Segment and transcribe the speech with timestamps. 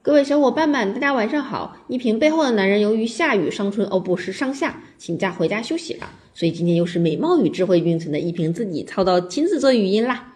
[0.00, 1.76] 各位小伙伴们，大家晚上好。
[1.88, 10.34] 一平背后的男人由于下雨伤春，哦不是上下，请假回家休息了，所以今天又是美貌与智慧并存的一平自己操刀亲自做语音啦。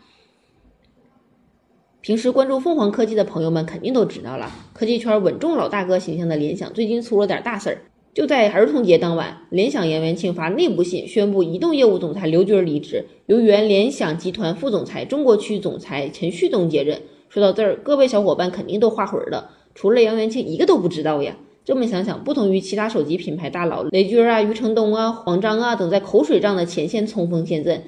[2.01, 7.79] 平时关注凤凰科技的朋友们肯定都知道了，科技圈稳重老大哥形象的联想最近出了点大事儿。
[8.13, 17.01] 就在儿童节当晚，联想杨元庆发内部信宣布移动业务总裁刘军离职，由原联想集团副总裁、中国区总裁陈旭东接任。
[17.33, 19.53] 说到这儿，各位小伙伴肯定都画魂了。
[19.75, 21.39] 除了杨元庆，一个都不知道呀。
[21.65, 27.85] 这么想想，不同于其他手机品牌大佬雷军啊、余承东啊、黄章啊等在口水仗的前线冲锋陷阵，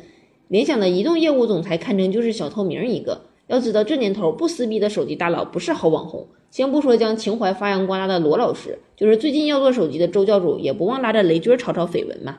[0.48, 3.20] 联想的移动业务总裁堪称就是小透明一个。
[3.46, 6.26] 要知道，这年头不撕逼的手机大佬不是好网红。
[6.50, 12.38] 先不说将情怀发扬光大的罗老师，就是最近要做手机的周教主，也不忘拉着雷军炒炒绯闻嘛。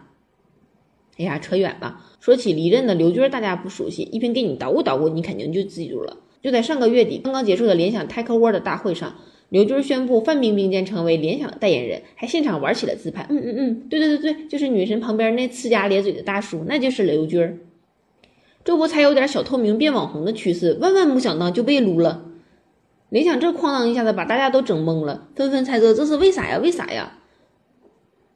[1.19, 1.99] 哎呀，扯远了。
[2.19, 6.17] 说起离任的刘军，大家不熟悉，一平给你捣鼓捣鼓，你肯定就记住了。
[6.45, 9.15] 就在上个月底刚刚结束的联想 Tech World 大会上。
[9.49, 13.25] 刘军宣布范冰冰将成为联想的代言人，还现场玩起了自拍。
[13.31, 17.61] 嗯嗯嗯，对对对对，就是女神旁边那呲牙咧嘴的大叔，那就是刘军。
[18.63, 22.25] 这不才有点小透明变网红的趋势，万万没想到就被撸了。
[23.09, 26.59] 联想这哐当一下子把大家都整懵了，纷纷猜测这是为啥呀？
[26.61, 27.17] 为啥呀？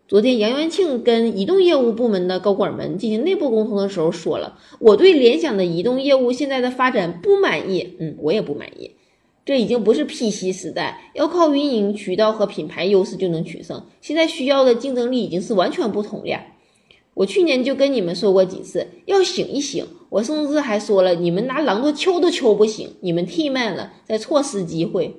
[0.09, 7.95] 昨天杨元庆跟移动业务部门的高管们进行内部沟通的时候说了，我对联想的移动业务现在的发展不满意。
[7.99, 8.89] 嗯，我也不满意。
[9.45, 13.85] 这已经不是 PC 时代，要靠运营渠道和品牌优势就能取胜。
[14.01, 16.41] 现在需要的竞争力已经是完全不同了。
[17.13, 19.85] 我去年就跟你们说过几次，要醒一醒。
[20.09, 25.17] 我甚至还说了，你们拿榔头敲都敲不醒，你们太慢了，在错失机会。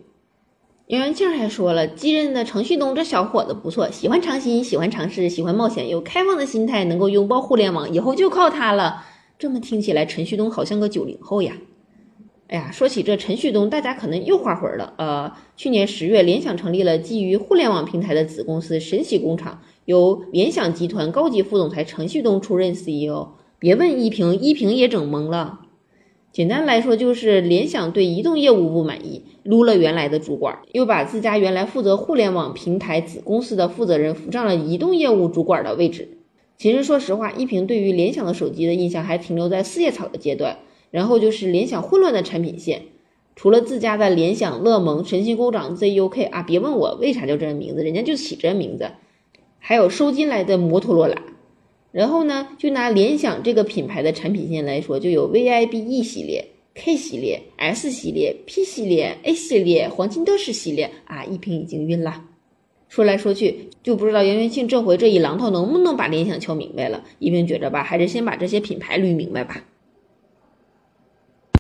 [0.91, 9.05] 杨元庆还说了，继任的程旭东这小伙子不错，喜欢创新，喜欢尝试，喜欢冒险，有开放的心态，能够拥抱互联网，以后就靠他了。
[9.38, 11.56] 这么听起来，陈旭东好像个九零后呀。
[12.48, 14.92] 哎呀，说起这陈旭东，大家可能又画魂了。
[14.98, 23.28] 呃，去年十月，联想成立了基于互联网平台的子公司神喜工厂，由联想集团高级副总裁陈旭东出任 CEO。
[23.60, 25.60] 别问依萍，依萍也整懵了。
[26.32, 36.08] 简单来说，就是联想对移动业务不满意，撸了原来的主管，又把自家原来负责互联网平台子公司的负责人扶上了移动业务主管的位置。
[36.56, 40.58] 其实，说实话，依萍对于联想的手机的印象还停留在四叶草的阶段。
[40.90, 42.82] 然后就是联想混乱的产品线，
[43.36, 48.90] 除了自家的联想、乐檬、神行工厂、ZUK 啊，别问我为啥叫这名字，人家就起这名字。
[49.60, 51.16] 还有收进来的摩托罗拉。
[51.92, 62.24] 然后呢，就拿联想这个品牌的产品线来说，就有 VIBE 系列、K 系列、S 系列、P 系列、A 系列、黄金德士系列啊，一瓶已经晕了。
[62.88, 67.04] 说来说去，就不知道杨元庆这回这一榔头能不能把联想敲明白了。
[67.18, 69.64] 一平觉着吧，还是先把这些品牌捋明白吧。